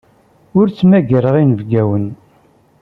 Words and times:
Ur 0.59 0.65
ttmagareɣ 0.69 1.35
inebgawen. 1.37 2.05